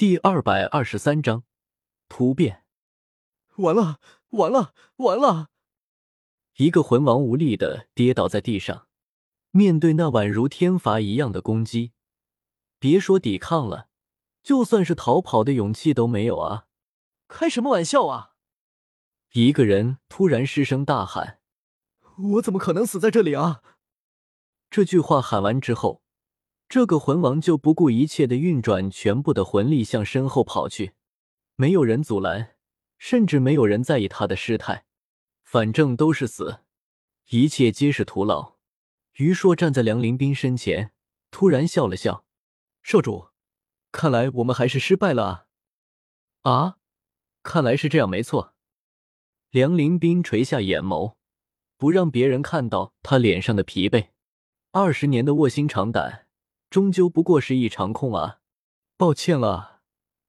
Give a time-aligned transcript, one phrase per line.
[0.00, 1.44] 第二百二十三章
[2.08, 2.64] 突变。
[3.56, 5.50] 完了，完了，完了！
[6.56, 8.88] 一个魂王无力的跌倒在地上，
[9.50, 11.92] 面对那宛如天罚一样的攻击，
[12.78, 13.88] 别说抵抗了，
[14.42, 16.64] 就算是逃跑的勇气都没有啊！
[17.28, 18.36] 开什么玩笑啊！
[19.32, 21.40] 一个人突然失声大喊
[22.36, 23.62] ：“我怎么可能死在这里啊！”
[24.70, 25.99] 这句话喊完之后。
[26.70, 30.92] 这个魂王就不顾一切的运转全部的魂力向身后跑去，
[31.56, 32.54] 没有人阻拦，
[32.96, 34.84] 甚至没有人在意他的失态，
[35.42, 36.60] 反正都是死，
[37.30, 38.54] 一切皆是徒劳。
[39.14, 40.92] 于硕站在梁林斌身前，
[41.32, 42.24] 突然笑了笑
[42.84, 43.30] ：“少主，
[43.90, 45.46] 看来我们还是失败了啊！”
[46.48, 46.76] 啊，
[47.42, 48.54] 看来是这样，没错。
[49.50, 51.16] 梁林斌垂下眼眸，
[51.76, 54.10] 不让别人看到他脸上的疲惫。
[54.70, 56.28] 二十年的卧薪尝胆。
[56.70, 58.38] 终究不过是一场空啊！
[58.96, 59.80] 抱歉了，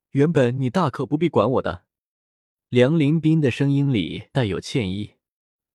[0.10, 1.86] 原本你大可不必管我的。
[2.70, 5.18] 梁林斌的声音里带有歉意。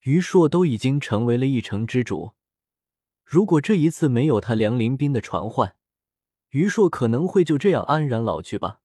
[0.01, 2.33] 于硕都已经成为了一城之主，
[3.25, 5.75] 如果这一次没有他梁林斌的传唤，
[6.51, 8.81] 于硕可能会就这样安然老去吧。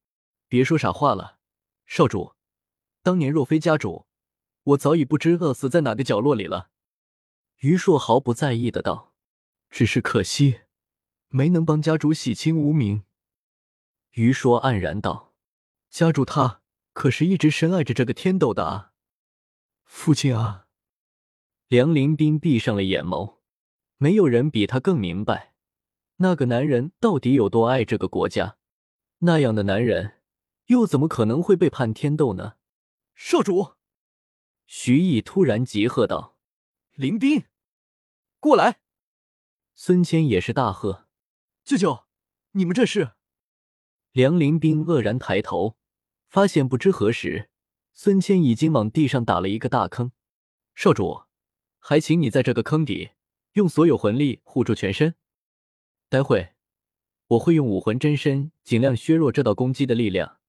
[0.48, 1.38] 别说傻话了，
[1.86, 2.34] 少主，
[3.04, 4.06] 当年若非家主，
[4.64, 6.70] 我早已不知饿死在哪个角落里了。
[7.58, 9.12] 于硕毫不在意的道
[9.70, 10.60] ：“只是可惜。”
[11.34, 13.04] 没能帮家主洗清无名，
[14.10, 15.32] 于说黯然道
[15.88, 16.60] ：“家主他
[16.92, 18.92] 可是一直深爱着这个天斗的啊，
[19.82, 20.66] 父亲啊！”
[21.68, 23.38] 梁林斌闭上了眼眸，
[23.96, 25.54] 没有人比他更明白
[26.16, 28.58] 那个男人到底有多爱这个国家。
[29.20, 30.20] 那样的男人
[30.66, 32.56] 又怎么可能会背叛天斗呢？
[33.14, 33.76] 少主，
[34.66, 36.36] 徐毅突然急喝道
[36.92, 37.44] ：“林斌，
[38.38, 38.80] 过来！”
[39.74, 41.08] 孙谦也是大喝。
[41.64, 42.06] 舅舅，
[42.52, 43.12] 你们这是？
[44.10, 45.76] 梁林斌愕然抬头，
[46.28, 47.50] 发现不知何时，
[47.92, 50.10] 孙谦已经往地上打了一个大坑。
[50.74, 51.22] 少主，
[51.78, 53.12] 还请你在这个坑底
[53.52, 55.14] 用所有魂力护住全身。
[56.08, 56.54] 待会
[57.28, 60.40] 我会用武魂真身尽量削弱这道攻击的力量，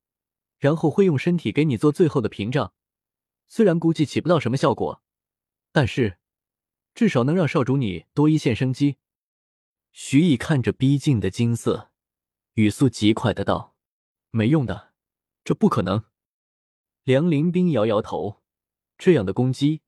[0.58, 2.74] 然后会用身体给你做最后的屏障。
[3.48, 5.04] 虽然估计起不到什么效果，
[5.72, 6.18] 但是
[6.96, 8.98] 至少能让少主你多一线生机。
[9.96, 11.92] 徐毅看着逼近的金色，
[12.56, 13.76] 语速极快的道
[14.32, 14.92] ：“没用的，
[15.44, 16.06] 这不可能。”
[17.06, 18.42] 梁林兵摇摇头
[18.98, 19.84] ：“这样的攻击，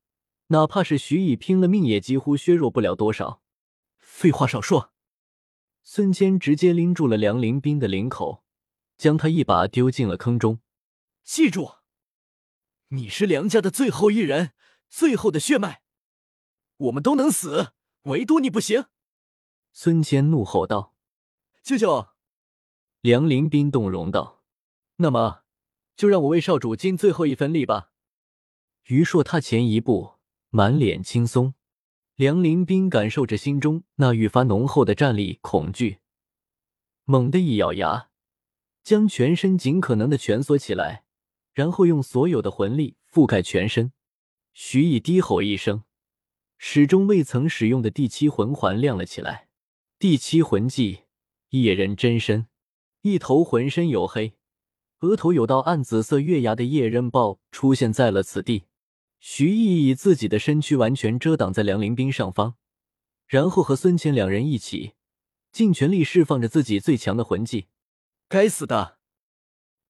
[0.47, 3.41] 哪怕是徐毅拼了命，也几乎削弱不了多少。”
[3.97, 4.93] 废话少说。
[5.81, 8.43] 孙坚直接拎住了梁林兵的领口，
[8.97, 10.59] 将他一把丢进了坑中。
[11.23, 11.77] 记住，
[12.89, 14.53] 你是梁家的最后一人，
[14.87, 15.81] 最后的血脉，
[16.77, 17.73] 我们都能死，
[18.03, 18.85] 唯独你不行。
[19.77, 20.93] 孙坚怒吼道
[21.61, 22.07] ：“舅舅！”
[23.03, 24.41] 梁林斌动容道
[24.95, 25.41] ：“那么，
[25.97, 27.91] 就让我为少主尽最后一分力吧。”
[28.87, 30.13] 于硕踏前一步，
[30.49, 31.55] 满脸轻松。
[32.15, 35.99] 梁林斌感受着心中那愈发浓厚的战栗恐惧，
[37.03, 38.07] 猛地一咬牙，
[38.81, 41.03] 将全身尽可能的蜷缩起来，
[41.51, 43.91] 然后用所有的魂力覆盖全身。
[44.53, 45.83] 徐毅低吼一声，
[46.57, 49.44] 始终未曾使用的第七魂环亮了起来。
[49.97, 51.05] 第七魂技
[51.51, 52.47] 夜刃真身，
[53.03, 54.33] 一头浑身黝黑、
[54.99, 58.65] 额头有道暗紫色月牙的夜刃豹出现在了此地。
[59.21, 62.55] 徐毅以自己的身躯完全遮挡在梁林兵上方，
[63.25, 64.95] 然后和孙谦两人一起，
[65.53, 67.67] 尽全力释放着自己最强的魂技。
[68.27, 68.99] 该死的，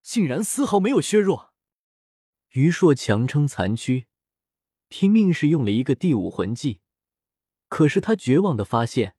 [0.03, 1.51] 竟然丝毫没有削弱！
[2.51, 4.05] 于硕强撑残躯，
[4.87, 6.81] 拼命是用了一个第五魂技，
[7.67, 9.15] 可是他绝望的发现。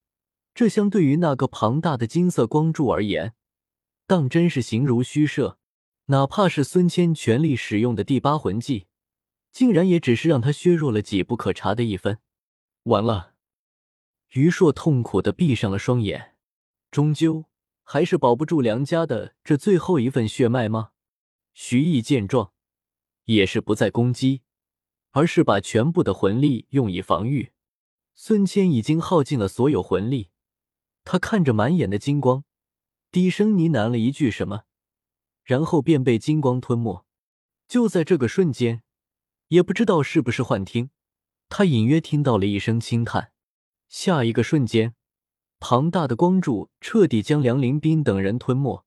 [0.57, 3.35] 这相对于那个庞大的金色光柱而言，
[4.07, 5.59] 当真是形如虚设。
[6.07, 8.87] 哪怕是孙谦全力使用的第八魂技，
[9.53, 12.21] 竟然也只是让他削弱了几不可察的一分。
[12.85, 13.35] 完了，
[14.31, 16.37] 于硕痛苦的闭上了双眼。
[16.91, 17.45] 终究
[17.83, 20.93] 还是保不住梁家的这最后一份血脉吗？
[21.53, 22.53] 徐毅见状，
[23.25, 24.41] 也是不再攻击，
[25.11, 27.53] 而是把全部的魂力用以防御。
[28.15, 30.31] 孙谦已经耗尽了所有魂力。
[31.07, 32.43] 他看着满眼的金光，
[33.13, 34.65] 低声呢喃了一句什么，
[35.45, 37.07] 然后便被金光吞没。
[37.69, 38.83] 就在这个瞬间，
[39.49, 40.91] 也不知道是不是幻听，
[41.49, 43.31] 他隐约听到了一声轻叹。
[43.89, 44.97] 下一个瞬间，
[45.61, 48.85] 庞大的光柱彻底将梁林斌等人吞没，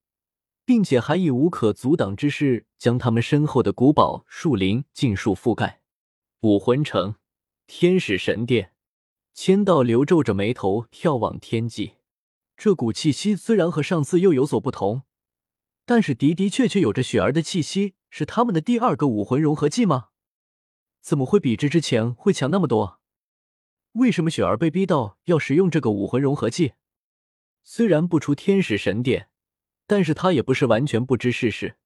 [0.65, 5.81] 并且还以无可阻挡之势将他们身后的古堡、树林尽数覆盖。
[6.41, 7.15] 武魂城，
[7.65, 8.73] 天使神殿，
[9.33, 11.93] 千道流皱着眉头眺望天际。
[12.59, 15.03] 这股气息虽然和上次又有所不同，
[15.85, 20.09] 但是的的确确有着雪儿的气息，是他们的第二个武魂融合技吗？
[20.99, 22.99] 怎么会比之之前会强那么多？
[23.93, 26.73] 为什么雪儿被逼到要使用这个武魂融合技？
[27.63, 29.29] 虽然不出天使神殿，
[29.87, 31.77] 但是他也不是完全不知世事，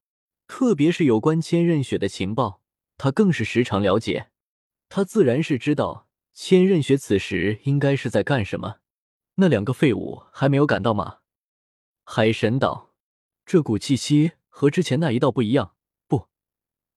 [0.48, 2.64] 特别是有关千仞雪的情报，
[2.98, 4.31] 他更是时常了解。
[4.90, 8.80] 他自然是知道千仞雪此时应该是在干什么。
[9.35, 11.19] 那两个废物还没有赶到吗？
[12.03, 12.94] 海神道，
[13.45, 15.75] 这股气息和之前那一道不一样，
[16.07, 16.27] 不，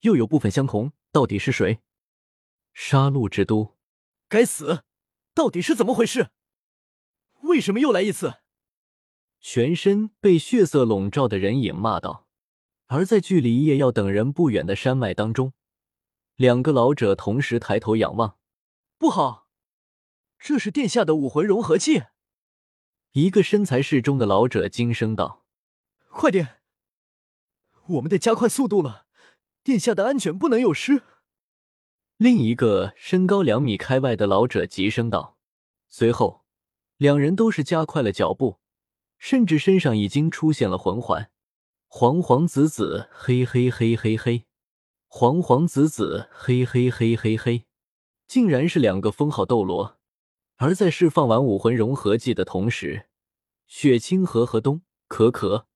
[0.00, 1.80] 又有部分相同，到底是谁？
[2.74, 3.76] 杀戮之都，
[4.28, 4.84] 该死！
[5.32, 6.30] 到底是怎么回事？
[7.42, 8.34] 为什么又来一次？
[9.40, 12.26] 全身被血色笼罩的人影骂道。
[12.88, 15.54] 而在距离叶耀等人不远的山脉当中，
[16.36, 18.38] 两个老者同时抬头仰望。
[18.98, 19.48] 不好，
[20.38, 22.04] 这是殿下的武魂融合技！
[23.16, 25.42] 一个身材适中的老者惊声道
[26.12, 26.58] ：“快点，
[27.86, 29.06] 我们得加快速度了，
[29.64, 31.00] 殿下的安全不能有失。”
[32.18, 35.38] 另一个身高两米开外的老者急声道。
[35.88, 36.44] 随后，
[36.98, 38.58] 两人都是加快了脚步，
[39.16, 41.30] 甚至身上已经出现了魂环。
[41.88, 44.44] 黄黄紫紫，黑黑黑黑黑，
[45.08, 47.64] 黄黄紫紫，黑黑黑黑黑，
[48.28, 49.96] 竟然是两个封号斗罗。
[50.58, 53.05] 而在释放完武魂融合技的同时，
[53.66, 55.66] 雪清河和东可可、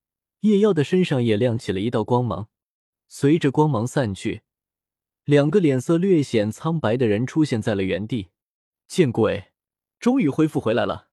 [0.41, 2.49] 叶耀的身上也亮起了一道光芒。
[3.09, 4.43] 随着光芒散去，
[5.25, 8.31] 两个脸色略显苍白的人出现在了原地。
[8.87, 9.53] 见鬼，
[9.99, 11.09] 终于恢复回来了！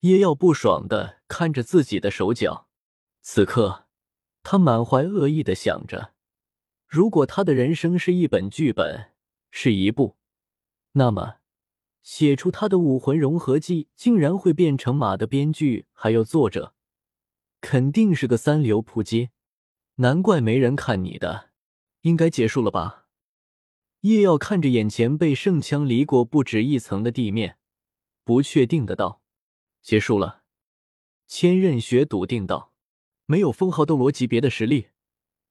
[0.00, 2.68] 叶耀不爽的看着自己的手脚，
[3.22, 3.86] 此刻。
[4.42, 6.12] 他满怀恶意的想着：
[6.86, 9.12] 如果他的人生是一本剧本，
[9.50, 10.16] 是一部，
[10.92, 11.36] 那么
[12.04, 16.74] 写出他的武魂融合技竟然会变成马的编剧还有作者，
[17.60, 19.30] 肯定是个三流扑街。
[19.96, 21.50] 难怪没人看你的，
[22.02, 23.06] 应该结束了吧？
[24.02, 27.56] 叶耀看着眼前被圣枪离过不止一层的地面，
[28.22, 29.22] 不确定的道
[29.80, 30.42] ：“结束了。”
[31.26, 32.72] 千仞雪笃定道。
[33.26, 34.88] 没有封号斗罗级别的实力，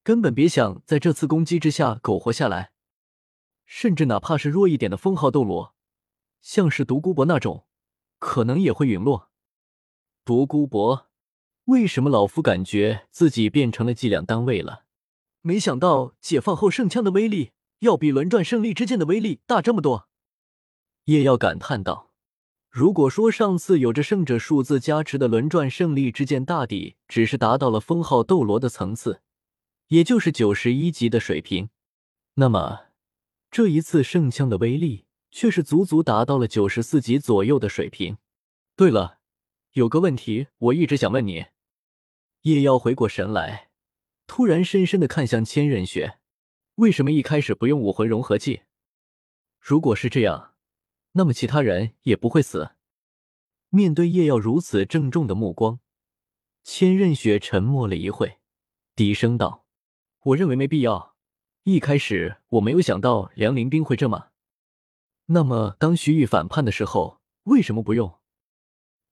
[0.03, 2.71] 根本别想在这次攻击之下苟活下来。
[3.65, 5.73] 甚至哪怕是弱一点的封号斗罗，
[6.44, 7.66] 像是独孤博那种，
[8.19, 9.31] 可能也会陨落。
[10.24, 11.07] 独孤博，
[11.66, 14.84] 为什么老夫感觉自己变成了计量单位了？
[15.42, 20.07] 没想到解放后圣枪的威力要比轮转胜利之剑的威力大这么多。
[21.06, 22.12] 叶耀感叹道。
[22.69, 29.22] 如果说上次有着圣者数字加持的轮转胜利之剑大抵只是达到了封号斗罗的层次，
[29.89, 31.69] 也就是九十一级的水平，
[32.34, 32.86] 那么
[33.51, 38.18] 这一次圣枪的威力却是足足达到了九十四级左右的水平。
[38.75, 39.18] 对了，
[39.71, 41.47] 有个问题我一直想问你。
[42.44, 43.71] 叶妖回过神来，
[44.27, 46.19] 突然深深的看向千仞雪，
[46.75, 48.62] 为什么一开始不用武魂融合技？
[49.59, 50.51] 如果是这样。
[51.15, 52.71] 那么其他人也不会死。
[53.69, 55.79] 面对叶耀如此郑重的目光，
[56.63, 58.39] 千仞雪沉默了一会，
[58.95, 59.65] 低声道
[60.25, 61.15] ：“我认为没必要。
[61.63, 64.32] 一开始我没有想到梁林兵会这么……
[65.28, 68.20] 那么当徐玉反叛的时候，为什么不用？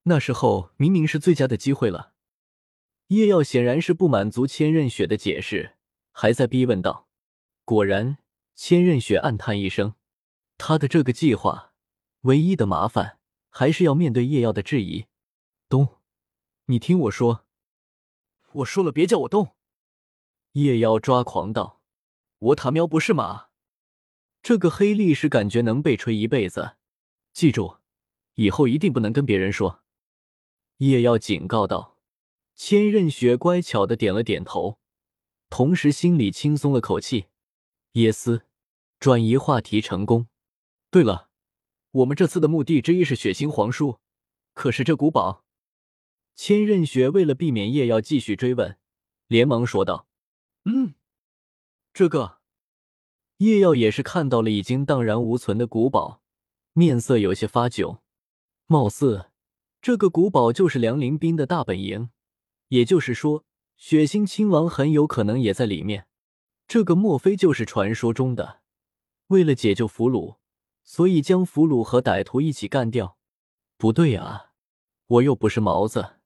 [0.03, 2.13] 那时候明明是最佳的机会了。”
[3.07, 5.77] 叶耀显然是不满足千仞雪的解释，
[6.11, 7.07] 还在逼问道
[7.65, 8.17] ：“果然。”
[8.53, 9.95] 千仞雪暗叹一声，
[10.57, 11.73] 他的这个计划。
[12.21, 13.17] 唯一的麻烦
[13.49, 15.07] 还是要面对叶耀的质疑。
[15.67, 15.97] 东，
[16.65, 17.45] 你听我说，
[18.51, 19.55] 我说了别叫我动。
[20.51, 21.81] 叶耀抓狂道
[22.37, 23.47] ：“我塔喵不是马，
[24.41, 26.77] 这个黑历史感觉能被吹一辈子。
[27.33, 27.77] 记住，
[28.35, 29.83] 以后一定不能跟别人说。”
[30.77, 31.97] 叶耀警告道。
[32.53, 34.77] 千仞雪乖巧的点了点头，
[35.49, 37.27] 同时心里轻松了口气。
[37.93, 38.45] 耶斯，
[38.99, 40.27] 转移话题成功。
[40.91, 41.29] 对了。
[41.91, 43.99] 我们这次的目的之一是血腥皇叔，
[44.53, 45.43] 可是这古堡，
[46.35, 48.77] 千仞雪为了避免叶耀继续追问，
[49.27, 50.07] 连忙说道
[50.65, 50.93] ：“嗯，
[51.93, 52.39] 这个。”
[53.41, 56.21] 叶耀也是看到了已经荡然无存的古堡，
[56.73, 57.97] 面色有些发窘。
[58.67, 59.31] 貌似
[59.81, 62.11] 这个古堡就是梁林斌的大本营，
[62.67, 63.43] 也就是说，
[63.77, 66.05] 血腥亲王很有可能也在里面。
[66.67, 68.59] 这个莫非就是传说中的
[69.29, 70.35] 为了解救俘虏？
[70.83, 73.17] 所以将俘虏和歹徒一起干掉，
[73.75, 74.51] 不对啊！
[75.07, 76.17] 我又不是毛子。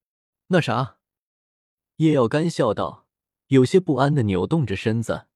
[0.48, 0.98] 那啥，
[1.96, 3.08] 叶耀干笑道，
[3.48, 5.28] 有些不安的扭动着身子。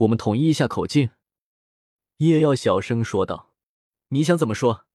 [0.00, 1.10] 我们统一一下口径。
[2.18, 3.52] 叶耀小声说道
[4.08, 4.86] ：“你想怎么说？”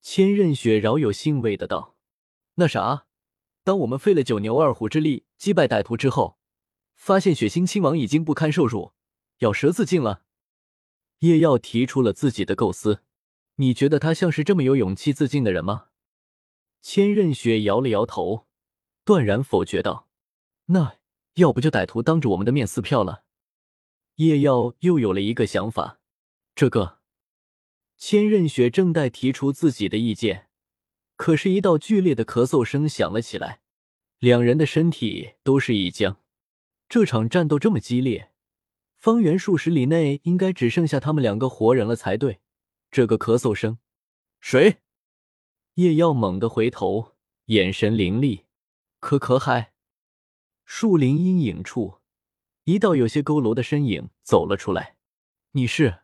[0.00, 1.96] 千仞雪饶有兴味的道
[2.54, 3.06] ：“那啥，
[3.64, 6.38] 当我们费了九牛二虎之力击败歹徒之后，
[6.94, 8.92] 发现血腥亲王已经不堪受辱，
[9.38, 10.22] 咬舌自尽了。
[11.18, 13.02] 叶耀提出了自己的构思，
[13.56, 15.86] 你觉得他像是这么有勇气自尽的人吗？
[16.80, 18.46] 千仞雪摇了摇头，
[19.04, 20.08] 断然否决道
[20.66, 20.98] ：“那
[21.34, 23.24] 要不就歹徒当着我们的面撕票了。”
[24.16, 25.97] 叶耀又有了一个想法，
[26.58, 26.98] 这个
[27.96, 30.48] 千仞雪正待提出自己的意见，
[31.14, 33.60] 可是，一道剧烈的咳嗽声响了起来，
[34.18, 36.20] 两人的身体都是一僵。
[36.88, 38.32] 这场战斗这么激烈，
[38.96, 42.40] 方圆数十里内应该只剩下他们两个活人了才对。
[42.90, 43.78] 这个咳嗽声，
[44.40, 44.78] 谁？
[45.74, 48.46] 叶耀猛地回头，眼神凌厉。
[48.98, 49.74] 可可海，
[50.64, 52.00] 树林阴影处，
[52.64, 54.96] 一道有些佝偻的身影走了出来。
[55.52, 56.00] 你是？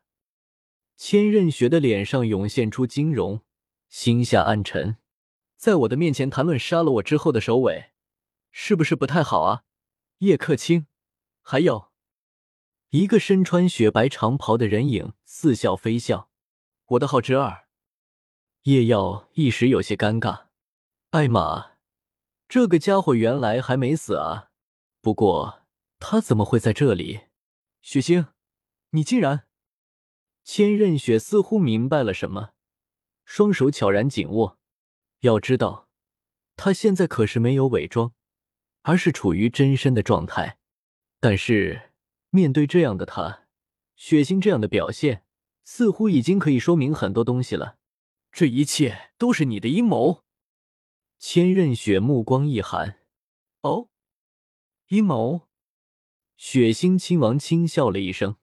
[0.96, 3.42] 千仞雪的脸上涌现出惊容，
[3.88, 4.96] 心下暗沉，
[5.56, 7.90] 在我的面前谈论杀了我之后的首尾，
[8.52, 9.64] 是不是不太好啊？
[10.18, 10.86] 叶克清，
[11.42, 11.90] 还有
[12.90, 16.30] 一个身穿雪白长袍的人影似笑非笑。
[16.86, 17.64] 我的好侄儿。
[18.62, 20.46] 叶耀一时有些尴尬，
[21.10, 21.72] 艾玛，
[22.48, 24.50] 这个家伙原来还没死啊！
[25.02, 25.64] 不过
[25.98, 27.22] 他怎么会在这里？
[27.82, 28.28] 雪星，
[28.90, 29.46] 你竟然……
[30.44, 32.50] 千仞雪似乎明白了什么，
[33.24, 34.58] 双手悄然紧握。
[35.20, 35.88] 要知道，
[36.54, 38.12] 他现在可是没有伪装，
[38.82, 40.58] 而是处于真身的状态。
[41.18, 41.92] 但是
[42.28, 43.46] 面对这样的他，
[43.96, 45.24] 血星这样的表现，
[45.64, 47.78] 似乎已经可以说明很多东西了。
[48.30, 50.24] 这一切都是你的阴谋，
[51.18, 53.00] 千仞雪目光一寒。
[53.62, 53.88] 哦，
[54.88, 55.48] 阴谋？
[56.36, 58.36] 血腥亲王轻笑了一声。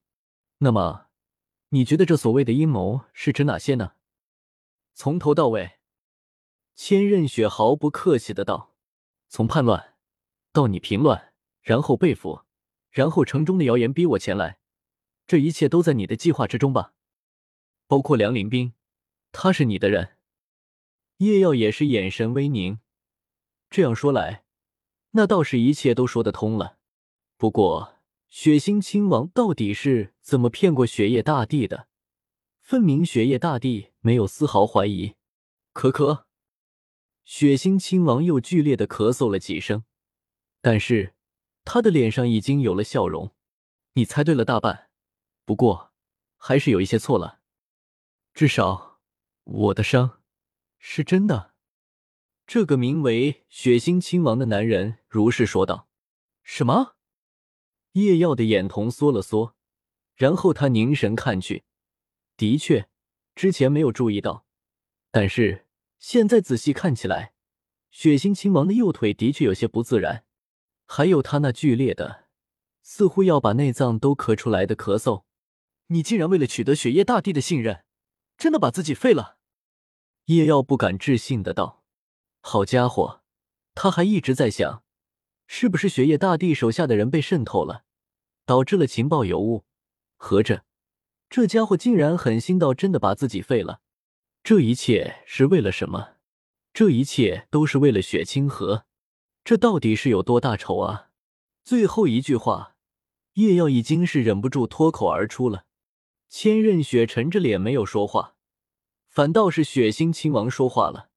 [0.60, 1.11] 那么，
[1.74, 3.94] 你觉得这所谓的阴谋是指哪些呢？
[4.94, 5.80] 从头到尾，
[6.75, 8.75] 千仞雪毫不客气的道
[9.30, 9.96] ：“从叛乱
[10.51, 12.42] 到你平乱，然后被俘，
[12.90, 14.60] 然后城中的谣言逼我前来，
[15.25, 16.94] 这一切都在你的计划之中吧？
[17.88, 18.74] 包括梁林兵。”
[19.34, 20.18] 他是你的人，
[21.20, 22.80] 叶耀也是眼神微凝。
[23.70, 24.44] 这样说来，
[25.12, 26.80] 那倒是一切都说得通了。
[27.38, 28.00] 不过，
[28.32, 31.90] 血腥亲王到底是怎么骗过雪夜大帝的？
[32.62, 35.16] 分明雪夜大帝没有丝毫怀疑。
[35.74, 36.24] 咳咳，
[37.26, 39.84] 血腥亲王又剧烈的咳嗽了几声，
[40.62, 41.14] 但是
[41.66, 43.36] 他的脸上已经有了笑容。
[43.96, 44.90] 你猜对了大半，
[45.44, 45.92] 不过
[46.38, 47.42] 还是有一些错了，
[48.34, 49.02] 至少。
[49.44, 50.22] 我的伤
[50.78, 51.54] 是真的。
[52.48, 55.90] 这个名为血腥亲王的男人如是说道。
[56.44, 56.96] 什么？
[57.93, 59.55] 叶耀的眼瞳缩了缩，
[60.15, 61.63] 然后他凝神看去，
[62.38, 62.88] 的确，
[63.36, 64.45] 之前没有注意到，
[65.12, 65.65] 但是
[66.00, 67.33] 现在仔细看起来，
[67.89, 70.25] 血腥亲王的右腿的确有些不自然，
[70.86, 72.27] 还有他那剧烈的，
[72.81, 75.24] 似乎要把内脏都咳出来的咳嗽。
[75.88, 77.83] 你竟然为了取得雪夜大帝的信任！
[78.38, 79.38] 真的把自己废了，
[80.25, 81.83] 叶耀不敢置信的道
[82.39, 83.21] ：“好家伙，
[83.75, 84.83] 他还一直在想，
[85.53, 87.84] 是不是雪夜大帝手下的人被渗透了，
[88.46, 89.65] 导致了情报有误？
[90.15, 90.63] 合着
[91.29, 93.81] 这家伙竟然狠心到真的把自己废了？
[94.46, 96.12] 这一切是为了什么？
[96.74, 98.86] 这一切都是为了雪清河？
[99.43, 101.10] 这到底是有多大仇啊？”
[101.65, 102.77] 最后一句话，
[103.34, 105.65] 叶耀已经是忍不住脱口而出了。
[106.29, 108.36] 千仞雪沉着脸没有说话，
[109.10, 111.10] 反倒是血腥亲王说话了。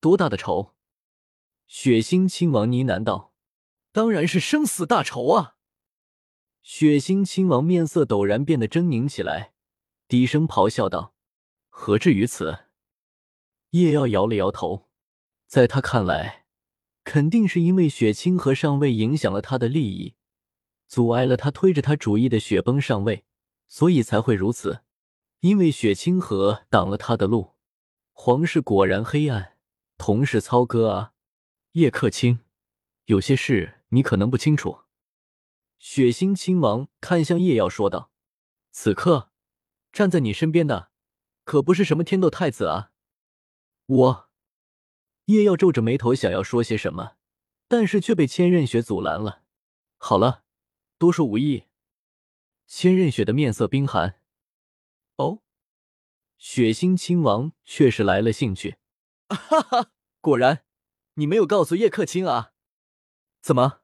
[0.00, 0.72] 多大的仇？
[1.66, 3.32] 血腥亲王呢喃道
[3.94, 5.54] ：“当然是生死大仇啊！”
[6.64, 9.52] 血腥亲王面色陡然变得狰狞起来，
[10.08, 11.14] 低声咆哮道
[11.70, 12.64] ：“何至于此？”
[13.70, 14.88] 叶耀摇了摇头，
[15.46, 16.46] 在他看来，
[17.04, 20.16] 肯定是因为雪清河上位影响了他的利益，
[20.88, 23.24] 阻碍了他推着他主意的雪崩上位。
[23.66, 24.82] 所以才会如此，
[25.40, 27.54] 因为雪清河挡了他的路。
[28.12, 29.56] 皇室果然黑暗，
[29.96, 31.12] 同是操戈啊！
[31.72, 32.40] 叶克清，
[33.06, 34.82] 有些事你可能不清楚。
[35.78, 38.10] 血腥亲王看向叶耀说道
[38.72, 39.30] ：“此刻
[39.92, 40.90] 站在你身边的，
[41.44, 42.90] 可不是什么天斗太子啊！”
[43.86, 44.30] 我，
[45.26, 47.16] 叶耀皱着眉头想要说些什么，
[47.68, 49.42] 但是却被千仞雪阻拦了。
[49.96, 50.44] 好了，
[50.98, 51.64] 多说无益。
[52.66, 54.20] 千仞雪的面色冰寒。
[55.16, 55.42] 哦，
[56.38, 58.78] 血腥亲王却是来了兴趣。
[59.28, 60.64] 哈哈，果然，
[61.14, 62.52] 你没有告诉叶克清啊？
[63.40, 63.82] 怎么，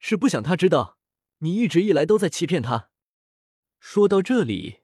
[0.00, 0.98] 是不想他知道
[1.38, 2.90] 你一直以来都在欺骗他？
[3.78, 4.80] 说到这里，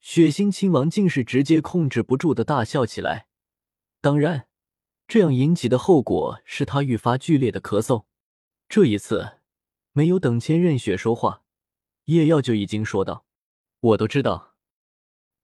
[0.00, 3.26] 血腥亲王竟是直接控制不住的大笑起来。
[4.00, 4.46] 当然，
[5.08, 8.04] 这样引起的后果是他愈发剧烈的咳嗽。
[8.68, 9.34] 这一次。
[9.92, 11.42] 没有等千仞雪说话，
[12.04, 13.26] 叶耀就已经说道
[13.80, 14.54] ：“我都知道，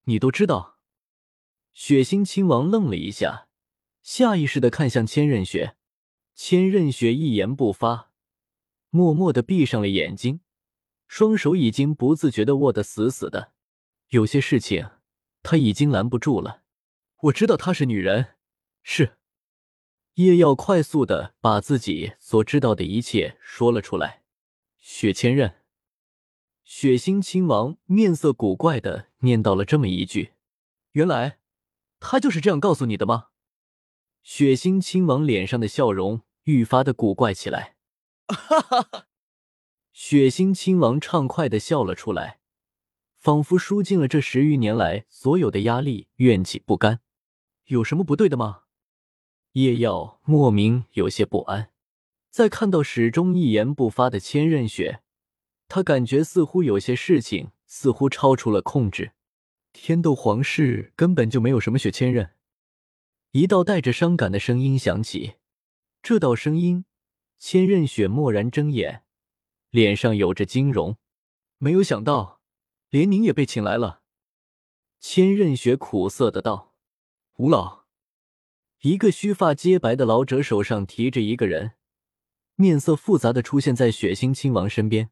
[0.03, 0.79] 你都知道。”
[1.73, 3.49] 血腥亲王愣了一下，
[4.01, 5.75] 下意识的看向千仞雪。
[6.35, 8.13] 千仞雪一言不发，
[8.95, 10.39] 默默的闭上了眼睛，
[11.05, 13.51] 双手已经不自觉的握得死死的。
[14.07, 14.89] 有些事情，
[15.43, 16.61] 他已经拦不住了。
[17.23, 18.35] 我知道她是女人，
[18.83, 19.17] 是。
[20.13, 24.23] 叶耀快速的把自己所知道的一切说了出来。
[24.77, 25.55] 雪千仞，
[26.63, 30.31] 血腥亲王面色古怪的念叨了这么一句
[30.93, 31.39] ：“原来，
[31.99, 33.27] 他就是这样告诉你的吗？”
[34.23, 37.74] 血腥亲王脸上的笑容愈发的古怪起来，
[38.27, 39.07] 哈哈哈！
[39.93, 42.39] 血腥亲王畅快的笑了出来，
[43.17, 47.01] 仿佛输尽了这十余年来所有的压力、怨气、不甘。
[47.65, 48.63] 有什么不对的吗？
[49.53, 51.71] 叶耀莫名有些不安，
[52.29, 55.01] 在看到始终一言不发的千仞雪，
[55.67, 59.13] 他感觉似乎有些事情似乎超出了控制。
[59.71, 62.31] 天斗皇室根本就没有什么雪千仞。
[63.31, 65.35] 一道带着伤感的声音响起，
[66.01, 66.85] 这道声音，
[67.47, 69.03] 千仞雪蓦然睁眼，
[69.69, 70.97] 脸上有着惊容。
[71.59, 72.41] 没有想到，
[72.89, 74.01] 连您也被请来了。
[74.99, 76.73] 千仞雪苦涩的道
[77.37, 77.83] ：“吴老。”
[78.81, 81.73] 一个须发皆白的老者手上提着一个人，
[82.55, 85.11] 面色复杂的出现在血腥亲王身边。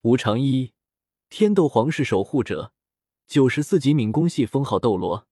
[0.00, 0.72] 吴长一，
[1.28, 2.72] 天斗皇室守护者，
[3.28, 5.28] 九十四级敏攻系封号斗罗。